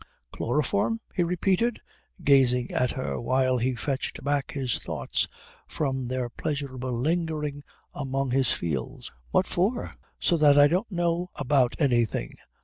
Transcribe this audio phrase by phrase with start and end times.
[0.31, 1.77] "Chloroform?" he repeated,
[2.23, 5.27] gazing at her while he fetched back his thoughts
[5.67, 9.11] from their pleasurable lingering among his fields.
[9.29, 12.33] "What for?" "So that I don't know about anything.